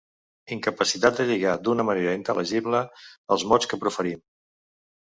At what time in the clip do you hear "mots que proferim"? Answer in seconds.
3.53-4.27